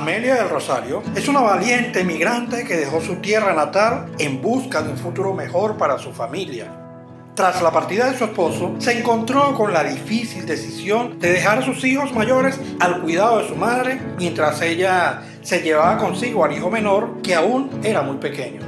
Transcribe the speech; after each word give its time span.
Amelia 0.00 0.36
del 0.36 0.48
Rosario 0.48 1.02
es 1.16 1.26
una 1.26 1.40
valiente 1.40 2.02
emigrante 2.02 2.64
que 2.64 2.76
dejó 2.76 3.00
su 3.00 3.16
tierra 3.16 3.52
natal 3.52 4.12
en 4.20 4.40
busca 4.40 4.80
de 4.80 4.90
un 4.90 4.96
futuro 4.96 5.34
mejor 5.34 5.76
para 5.76 5.98
su 5.98 6.12
familia. 6.12 6.72
Tras 7.34 7.60
la 7.62 7.72
partida 7.72 8.08
de 8.08 8.16
su 8.16 8.24
esposo, 8.26 8.76
se 8.78 8.96
encontró 8.96 9.56
con 9.56 9.72
la 9.72 9.82
difícil 9.82 10.46
decisión 10.46 11.18
de 11.18 11.32
dejar 11.32 11.58
a 11.58 11.62
sus 11.62 11.82
hijos 11.84 12.14
mayores 12.14 12.60
al 12.78 13.00
cuidado 13.00 13.40
de 13.40 13.48
su 13.48 13.56
madre 13.56 14.00
mientras 14.16 14.62
ella 14.62 15.22
se 15.42 15.62
llevaba 15.62 15.98
consigo 15.98 16.44
al 16.44 16.52
hijo 16.52 16.70
menor 16.70 17.20
que 17.20 17.34
aún 17.34 17.68
era 17.82 18.02
muy 18.02 18.18
pequeño. 18.18 18.60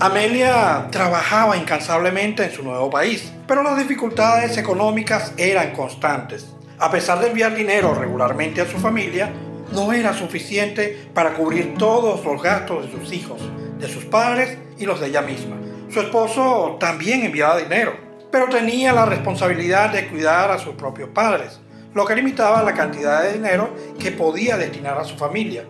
Amelia 0.00 0.88
trabajaba 0.90 1.58
incansablemente 1.58 2.44
en 2.44 2.52
su 2.52 2.62
nuevo 2.62 2.88
país, 2.88 3.30
pero 3.46 3.62
las 3.62 3.76
dificultades 3.76 4.56
económicas 4.56 5.34
eran 5.36 5.72
constantes. 5.72 6.46
A 6.78 6.90
pesar 6.90 7.20
de 7.20 7.26
enviar 7.26 7.54
dinero 7.54 7.92
regularmente 7.92 8.62
a 8.62 8.66
su 8.66 8.78
familia, 8.78 9.30
no 9.72 9.92
era 9.92 10.14
suficiente 10.14 11.08
para 11.14 11.34
cubrir 11.34 11.74
todos 11.78 12.24
los 12.24 12.42
gastos 12.42 12.86
de 12.86 12.92
sus 12.92 13.12
hijos, 13.12 13.40
de 13.78 13.88
sus 13.88 14.04
padres 14.04 14.58
y 14.78 14.86
los 14.86 15.00
de 15.00 15.08
ella 15.08 15.22
misma. 15.22 15.56
Su 15.90 16.00
esposo 16.00 16.76
también 16.78 17.24
enviaba 17.24 17.58
dinero, 17.58 17.94
pero 18.30 18.48
tenía 18.48 18.92
la 18.92 19.06
responsabilidad 19.06 19.90
de 19.90 20.08
cuidar 20.08 20.50
a 20.50 20.58
sus 20.58 20.74
propios 20.74 21.10
padres, 21.10 21.60
lo 21.94 22.04
que 22.04 22.14
limitaba 22.14 22.62
la 22.62 22.74
cantidad 22.74 23.22
de 23.22 23.34
dinero 23.34 23.70
que 23.98 24.12
podía 24.12 24.56
destinar 24.56 24.98
a 24.98 25.04
su 25.04 25.16
familia. 25.16 25.64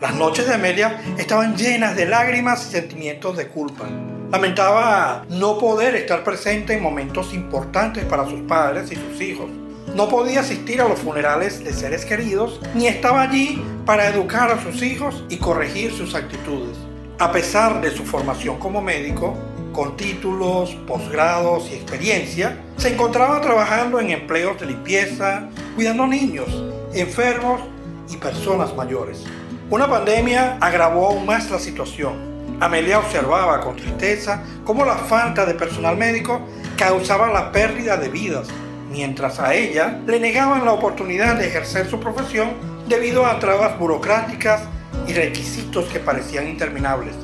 Las 0.00 0.14
noches 0.14 0.46
de 0.46 0.54
Amelia 0.54 1.00
estaban 1.18 1.56
llenas 1.56 1.94
de 1.94 2.06
lágrimas 2.06 2.66
y 2.66 2.70
sentimientos 2.72 3.36
de 3.36 3.48
culpa. 3.48 3.84
Lamentaba 4.32 5.24
no 5.28 5.58
poder 5.58 5.94
estar 5.94 6.24
presente 6.24 6.74
en 6.74 6.82
momentos 6.82 7.34
importantes 7.34 8.04
para 8.04 8.26
sus 8.26 8.40
padres 8.42 8.90
y 8.90 8.96
sus 8.96 9.20
hijos. 9.20 9.50
No 9.94 10.08
podía 10.08 10.40
asistir 10.40 10.80
a 10.80 10.88
los 10.88 11.00
funerales 11.00 11.64
de 11.64 11.72
seres 11.72 12.04
queridos, 12.04 12.60
ni 12.74 12.86
estaba 12.86 13.22
allí 13.22 13.60
para 13.84 14.06
educar 14.06 14.50
a 14.50 14.62
sus 14.62 14.82
hijos 14.82 15.24
y 15.28 15.38
corregir 15.38 15.92
sus 15.92 16.14
actitudes. 16.14 16.76
A 17.18 17.32
pesar 17.32 17.80
de 17.80 17.90
su 17.90 18.04
formación 18.04 18.58
como 18.58 18.80
médico, 18.80 19.36
con 19.72 19.96
títulos, 19.96 20.76
posgrados 20.86 21.68
y 21.70 21.74
experiencia, 21.74 22.56
se 22.76 22.94
encontraba 22.94 23.40
trabajando 23.40 23.98
en 23.98 24.10
empleos 24.10 24.60
de 24.60 24.66
limpieza, 24.66 25.48
cuidando 25.74 26.06
niños, 26.06 26.48
enfermos 26.94 27.60
y 28.08 28.16
personas 28.16 28.74
mayores. 28.76 29.24
Una 29.70 29.88
pandemia 29.88 30.56
agravó 30.60 31.08
aún 31.08 31.26
más 31.26 31.50
la 31.50 31.58
situación. 31.58 32.30
Amelia 32.60 32.98
observaba 32.98 33.60
con 33.60 33.76
tristeza 33.76 34.42
cómo 34.64 34.84
la 34.84 34.96
falta 34.96 35.46
de 35.46 35.54
personal 35.54 35.96
médico 35.96 36.40
causaba 36.76 37.32
la 37.32 37.50
pérdida 37.50 37.96
de 37.96 38.08
vidas, 38.08 38.48
mientras 38.90 39.38
a 39.40 39.54
ella 39.54 40.00
le 40.06 40.20
negaban 40.20 40.64
la 40.64 40.72
oportunidad 40.72 41.36
de 41.36 41.48
ejercer 41.48 41.88
su 41.88 42.00
profesión 42.00 42.50
debido 42.88 43.24
a 43.26 43.38
trabas 43.38 43.78
burocráticas 43.78 44.62
y 45.06 45.12
requisitos 45.12 45.86
que 45.86 46.00
parecían 46.00 46.48
interminables 46.48 47.14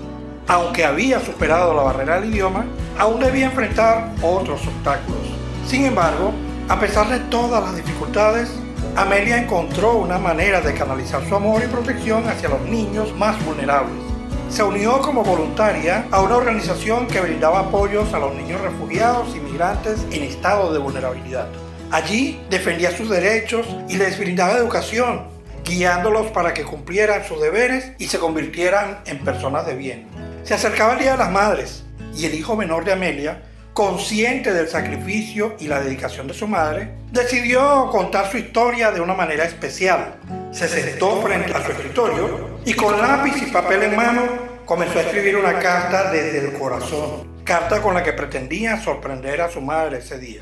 aunque 0.48 0.84
había 0.84 1.20
superado 1.20 1.74
la 1.74 1.82
barrera 1.82 2.20
del 2.20 2.30
idioma, 2.32 2.66
aún 2.98 3.20
debía 3.20 3.46
enfrentar 3.46 4.12
otros 4.22 4.66
obstáculos. 4.66 5.20
Sin 5.66 5.84
embargo, 5.84 6.32
a 6.68 6.78
pesar 6.78 7.08
de 7.08 7.18
todas 7.30 7.62
las 7.62 7.76
dificultades, 7.76 8.50
Amelia 8.94 9.38
encontró 9.38 9.96
una 9.96 10.18
manera 10.18 10.60
de 10.60 10.74
canalizar 10.74 11.26
su 11.28 11.34
amor 11.34 11.62
y 11.64 11.68
protección 11.68 12.28
hacia 12.28 12.48
los 12.48 12.60
niños 12.62 13.14
más 13.16 13.42
vulnerables. 13.44 14.05
Se 14.48 14.62
unió 14.62 15.00
como 15.02 15.22
voluntaria 15.22 16.06
a 16.10 16.22
una 16.22 16.36
organización 16.36 17.06
que 17.08 17.20
brindaba 17.20 17.60
apoyos 17.60 18.14
a 18.14 18.18
los 18.18 18.34
niños 18.34 18.60
refugiados 18.60 19.34
y 19.36 19.40
migrantes 19.40 20.06
en 20.12 20.22
estado 20.22 20.72
de 20.72 20.78
vulnerabilidad. 20.78 21.48
Allí 21.90 22.40
defendía 22.48 22.96
sus 22.96 23.10
derechos 23.10 23.66
y 23.88 23.96
les 23.96 24.18
brindaba 24.18 24.56
educación, 24.56 25.26
guiándolos 25.64 26.28
para 26.28 26.54
que 26.54 26.64
cumplieran 26.64 27.24
sus 27.24 27.40
deberes 27.40 27.92
y 27.98 28.06
se 28.06 28.18
convirtieran 28.18 29.00
en 29.04 29.18
personas 29.18 29.66
de 29.66 29.74
bien. 29.74 30.06
Se 30.44 30.54
acercaba 30.54 30.94
el 30.94 31.00
Día 31.00 31.12
de 31.12 31.18
las 31.18 31.30
Madres 31.30 31.84
y 32.14 32.24
el 32.24 32.34
hijo 32.34 32.56
menor 32.56 32.84
de 32.84 32.92
Amelia, 32.92 33.42
consciente 33.74 34.54
del 34.54 34.68
sacrificio 34.68 35.56
y 35.58 35.66
la 35.66 35.80
dedicación 35.80 36.28
de 36.28 36.34
su 36.34 36.46
madre, 36.46 36.94
decidió 37.12 37.88
contar 37.90 38.30
su 38.30 38.38
historia 38.38 38.90
de 38.90 39.00
una 39.00 39.12
manera 39.12 39.44
especial. 39.44 40.14
Se 40.56 40.68
sentó 40.68 41.20
frente 41.20 41.52
a 41.52 41.62
su 41.62 41.70
escritorio 41.70 42.60
y 42.64 42.72
con 42.72 42.96
lápiz 42.96 43.42
y 43.46 43.50
papel 43.50 43.82
en 43.82 43.94
mano 43.94 44.22
comenzó 44.64 44.98
a 44.98 45.02
escribir 45.02 45.36
una 45.36 45.58
carta 45.58 46.10
desde 46.10 46.46
el 46.46 46.54
corazón, 46.54 47.42
carta 47.44 47.82
con 47.82 47.92
la 47.92 48.02
que 48.02 48.14
pretendía 48.14 48.82
sorprender 48.82 49.42
a 49.42 49.50
su 49.50 49.60
madre 49.60 49.98
ese 49.98 50.18
día. 50.18 50.40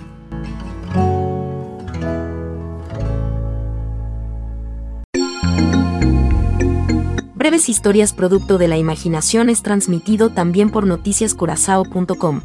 Breves 7.34 7.68
Historias 7.68 8.12
producto 8.12 8.56
de 8.56 8.68
la 8.68 8.76
imaginación 8.76 9.50
es 9.50 9.64
transmitido 9.64 10.30
también 10.30 10.70
por 10.70 10.86
noticiascurazao.com. 10.86 12.40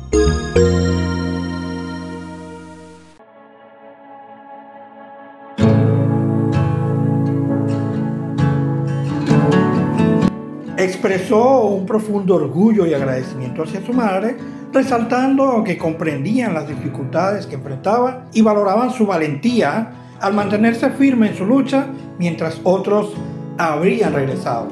Expresó 11.10 11.64
un 11.64 11.88
profundo 11.88 12.36
orgullo 12.36 12.86
y 12.86 12.94
agradecimiento 12.94 13.64
hacia 13.64 13.84
su 13.84 13.94
madre, 13.94 14.38
resaltando 14.72 15.64
que 15.64 15.76
comprendían 15.76 16.54
las 16.54 16.68
dificultades 16.68 17.48
que 17.48 17.56
enfrentaba 17.56 18.28
y 18.32 18.44
valoraban 18.44 18.92
su 18.92 19.08
valentía 19.08 19.92
al 20.22 20.36
mantenerse 20.36 20.92
firme 20.92 21.30
en 21.30 21.36
su 21.36 21.48
lucha 21.48 21.88
mientras 22.20 22.62
otros 22.64 23.16
habrían 23.58 24.14
regresado. 24.14 24.68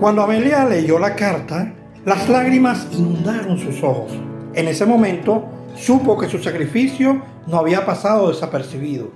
Cuando 0.00 0.22
Amelia 0.22 0.64
leyó 0.64 0.98
la 0.98 1.14
carta, 1.14 1.72
las 2.04 2.28
lágrimas 2.28 2.88
inundaron 2.90 3.56
sus 3.56 3.80
ojos. 3.84 4.10
En 4.54 4.66
ese 4.66 4.84
momento 4.84 5.44
supo 5.76 6.18
que 6.18 6.28
su 6.28 6.40
sacrificio 6.40 7.22
no 7.46 7.58
había 7.58 7.86
pasado 7.86 8.28
desapercibido. 8.28 9.12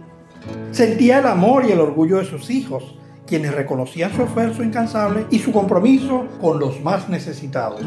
Sentía 0.71 1.19
el 1.19 1.27
amor 1.27 1.65
y 1.69 1.73
el 1.73 1.81
orgullo 1.81 2.19
de 2.19 2.27
sus 2.27 2.49
hijos, 2.49 2.95
quienes 3.29 3.55
reconocían 3.55 4.13
su 4.15 4.23
esfuerzo 4.23 4.63
incansable 4.63 5.27
y 5.31 5.39
su 5.39 5.53
compromiso 5.53 6.27
con 6.41 6.59
los 6.59 6.81
más 6.83 7.09
necesitados. 7.09 7.83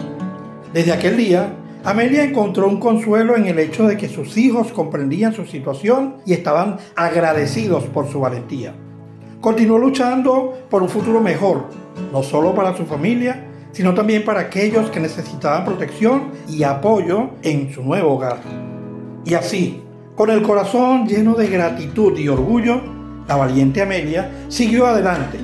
Desde 0.74 0.94
aquel 0.94 1.18
día, 1.18 1.54
Amelia 1.84 2.24
encontró 2.24 2.68
un 2.68 2.80
consuelo 2.80 3.36
en 3.36 3.48
el 3.48 3.58
hecho 3.58 3.88
de 3.88 3.98
que 3.98 4.08
sus 4.08 4.38
hijos 4.38 4.72
comprendían 4.72 5.34
su 5.34 5.46
situación 5.46 6.18
y 6.26 6.34
estaban 6.34 6.78
agradecidos 6.96 7.86
por 7.86 8.08
su 8.08 8.20
valentía. 8.20 8.76
Continuó 9.42 9.80
luchando 9.80 10.54
por 10.70 10.84
un 10.84 10.90
futuro 10.90 11.20
mejor, 11.20 11.66
no 12.14 12.22
solo 12.22 12.54
para 12.54 12.78
su 12.78 12.86
familia, 12.86 13.48
sino 13.72 13.96
también 13.96 14.24
para 14.24 14.42
aquellos 14.42 14.92
que 14.92 15.00
necesitaban 15.00 15.66
protección 15.66 16.32
y 16.48 16.62
apoyo 16.62 17.32
en 17.42 17.74
su 17.74 17.82
nuevo 17.82 18.14
hogar. 18.14 18.38
Y 19.26 19.34
así, 19.34 19.82
con 20.16 20.30
el 20.30 20.44
corazón 20.44 21.08
lleno 21.08 21.34
de 21.34 21.48
gratitud 21.48 22.16
y 22.18 22.28
orgullo, 22.28 23.01
la 23.32 23.38
valiente 23.38 23.82
Amelia 23.82 24.30
siguió 24.50 24.88
adelante. 24.88 25.40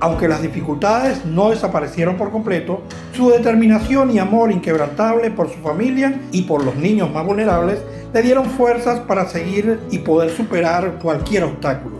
Aunque 0.00 0.26
las 0.26 0.42
dificultades 0.42 1.24
no 1.24 1.50
desaparecieron 1.50 2.16
por 2.16 2.32
completo, 2.32 2.82
su 3.12 3.30
determinación 3.30 4.10
y 4.10 4.18
amor 4.18 4.50
inquebrantable 4.50 5.30
por 5.30 5.48
su 5.48 5.58
familia 5.60 6.20
y 6.32 6.42
por 6.42 6.64
los 6.64 6.74
niños 6.74 7.12
más 7.12 7.24
vulnerables 7.24 7.78
le 8.12 8.22
dieron 8.22 8.46
fuerzas 8.46 8.98
para 8.98 9.28
seguir 9.28 9.78
y 9.92 9.98
poder 9.98 10.30
superar 10.30 10.98
cualquier 11.00 11.44
obstáculo. 11.44 11.98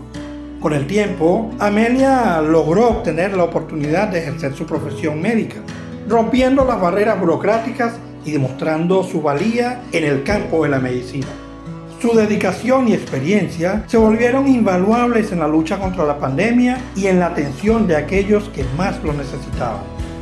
Con 0.59 0.73
el 0.73 0.87
tiempo, 0.87 1.51
Amelia 1.57 2.41
logró 2.41 2.89
obtener 2.89 3.37
la 3.37 3.45
oportunidad 3.45 4.09
de 4.09 4.19
ejercer 4.19 4.53
su 4.53 4.65
profesión 4.65 5.21
médica, 5.21 5.61
rompiendo 6.09 6.65
las 6.65 6.81
barreras 6.81 7.17
burocráticas 7.17 7.93
y 8.25 8.31
demostrando 8.31 9.05
su 9.05 9.21
valía 9.21 9.83
en 9.93 10.03
el 10.03 10.23
campo 10.23 10.63
de 10.63 10.69
la 10.69 10.79
medicina. 10.79 11.27
Su 12.01 12.13
dedicación 12.15 12.87
y 12.87 12.93
experiencia 12.93 13.83
se 13.87 13.97
volvieron 13.97 14.47
invaluables 14.47 15.33
en 15.33 15.39
la 15.39 15.49
lucha 15.49 15.77
contra 15.77 16.05
la 16.05 16.17
pandemia 16.17 16.77
y 16.95 17.07
en 17.07 17.19
la 17.19 17.27
atención 17.27 17.87
de 17.87 17.97
aquellos 17.97 18.47
que 18.49 18.63
más 18.77 19.03
lo 19.03 19.11
necesitaban. 19.11 19.81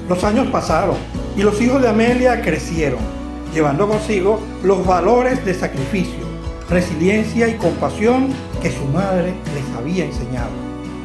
Los 0.10 0.24
años 0.24 0.48
pasaron 0.48 0.96
y 1.36 1.44
los 1.44 1.62
hijos 1.62 1.82
de 1.82 1.90
Amelia 1.90 2.42
crecieron 2.42 3.18
llevando 3.54 3.88
consigo 3.88 4.40
los 4.64 4.86
valores 4.86 5.44
de 5.46 5.54
sacrificio, 5.54 6.26
resiliencia 6.70 7.48
y 7.48 7.56
compasión 7.56 8.30
que 8.62 8.72
su 8.72 8.86
madre 8.86 9.34
les 9.54 9.78
había 9.78 10.06
enseñado. 10.06 10.50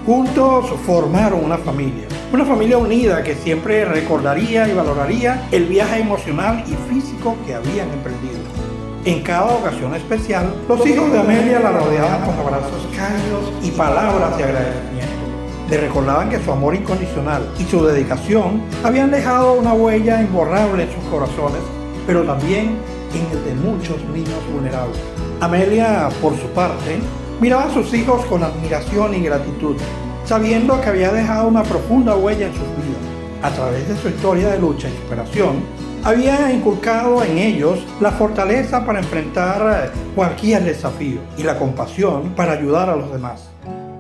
Juntos 0.07 0.71
formaron 0.85 1.45
una 1.45 1.59
familia, 1.59 2.09
una 2.33 2.45
familia 2.45 2.79
unida 2.79 3.23
que 3.23 3.37
siempre 3.37 3.85
recordaría 3.85 4.69
y 4.69 4.75
valoraría 4.75 5.49
el 5.53 5.67
viaje 5.67 6.01
emocional 6.01 6.65
y 6.67 6.93
físico 6.93 7.37
que 7.47 7.55
habían 7.55 7.91
emprendido. 7.91 8.62
En 9.05 9.21
cada 9.23 9.47
ocasión 9.57 9.93
especial, 9.97 10.55
los 10.69 10.87
hijos 10.87 11.11
de 11.11 11.19
Amelia 11.19 11.59
la 11.59 11.73
rodeaban 11.73 12.21
con 12.25 12.39
abrazos 12.39 12.87
cálidos 12.95 13.53
y 13.61 13.73
palabras 13.73 14.39
de 14.39 14.45
agradecimiento. 14.45 15.13
Le 15.69 15.77
recordaban 15.79 16.31
que 16.31 16.39
su 16.39 16.53
amor 16.53 16.77
incondicional 16.77 17.43
y 17.59 17.65
su 17.65 17.85
dedicación 17.85 18.63
habían 18.85 19.11
dejado 19.11 19.55
una 19.55 19.73
huella 19.73 20.23
imborrable 20.23 20.85
en 20.85 20.93
sus 20.93 21.03
corazones, 21.11 21.63
pero 22.07 22.23
también 22.23 22.77
en 23.13 23.37
el 23.37 23.45
de 23.45 23.55
muchos 23.57 23.97
niños 24.15 24.39
vulnerables. 24.53 25.01
Amelia, 25.41 26.09
por 26.21 26.39
su 26.39 26.47
parte, 26.51 27.01
miraba 27.41 27.65
a 27.65 27.75
sus 27.75 27.93
hijos 27.95 28.25
con 28.27 28.45
admiración 28.45 29.17
y 29.17 29.25
gratitud, 29.25 29.79
sabiendo 30.25 30.81
que 30.81 30.91
había 30.91 31.11
dejado 31.11 31.49
una 31.49 31.65
profunda 31.65 32.15
huella 32.15 32.47
en 32.47 32.53
sus 32.53 32.61
vidas. 32.61 33.03
A 33.43 33.51
través 33.51 33.89
de 33.89 33.97
su 33.97 34.11
historia 34.11 34.51
de 34.51 34.61
lucha 34.61 34.89
y 34.89 34.97
superación, 35.03 35.82
había 36.05 36.53
inculcado 36.53 37.23
en 37.23 37.39
ellos 37.39 37.87
la 38.01 38.11
fortaleza 38.11 38.85
para 38.85 38.99
enfrentar 38.99 39.93
cualquier 40.15 40.65
desafío 40.65 41.21
y 41.39 41.45
la 41.45 41.59
compasión 41.59 42.35
para 42.35 42.53
ayudar 42.53 42.91
a 42.91 42.97
los 42.97 43.13
demás. 43.13 43.51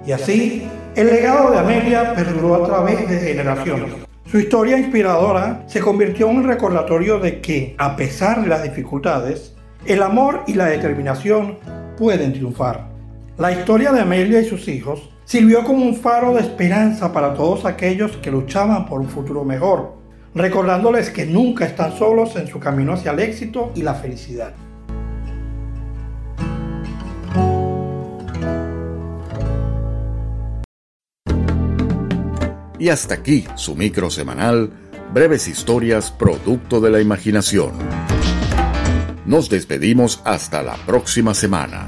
Y 0.04 0.12
así, 0.12 0.68
el 0.96 1.06
legado 1.06 1.52
de 1.52 1.58
Amelia 1.58 2.14
perduró 2.14 2.56
a 2.56 2.66
través 2.66 3.08
de 3.08 3.20
generaciones. 3.20 3.94
Su 4.26 4.38
historia 4.38 4.78
inspiradora 4.78 5.62
se 5.66 5.80
convirtió 5.80 6.28
en 6.28 6.38
un 6.38 6.44
recordatorio 6.44 7.20
de 7.20 7.40
que, 7.40 7.76
a 7.78 7.94
pesar 7.96 8.42
de 8.42 8.48
las 8.48 8.62
dificultades, 8.62 9.54
el 9.86 10.02
amor 10.02 10.42
y 10.46 10.54
la 10.54 10.66
determinación 10.66 11.58
pueden 11.96 12.32
triunfar. 12.32 12.88
La 13.38 13.52
historia 13.52 13.92
de 13.92 14.00
Amelia 14.00 14.40
y 14.40 14.44
sus 14.44 14.66
hijos 14.68 15.10
sirvió 15.24 15.64
como 15.64 15.84
un 15.84 15.94
faro 15.94 16.34
de 16.34 16.40
esperanza 16.40 17.12
para 17.12 17.34
todos 17.34 17.64
aquellos 17.64 18.16
que 18.16 18.30
luchaban 18.30 18.86
por 18.86 19.00
un 19.00 19.08
futuro 19.08 19.44
mejor, 19.44 20.01
recordándoles 20.34 21.10
que 21.10 21.26
nunca 21.26 21.66
están 21.66 21.96
solos 21.96 22.36
en 22.36 22.46
su 22.46 22.58
camino 22.58 22.94
hacia 22.94 23.12
el 23.12 23.20
éxito 23.20 23.72
y 23.74 23.82
la 23.82 23.94
felicidad. 23.94 24.54
Y 32.78 32.88
hasta 32.88 33.14
aquí 33.14 33.44
su 33.54 33.76
micro 33.76 34.10
semanal, 34.10 34.70
breves 35.14 35.46
historias 35.46 36.10
producto 36.10 36.80
de 36.80 36.90
la 36.90 37.00
imaginación. 37.00 37.72
Nos 39.24 39.48
despedimos 39.48 40.20
hasta 40.24 40.64
la 40.64 40.74
próxima 40.84 41.32
semana. 41.32 41.86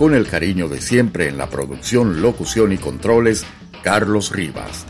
Con 0.00 0.14
el 0.14 0.26
cariño 0.26 0.66
de 0.70 0.80
siempre 0.80 1.28
en 1.28 1.36
la 1.36 1.50
producción, 1.50 2.22
locución 2.22 2.72
y 2.72 2.78
controles, 2.78 3.44
Carlos 3.84 4.32
Rivas. 4.32 4.86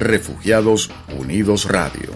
Refugiados 0.00 0.90
Unidos 1.18 1.66
Radio. 1.66 2.08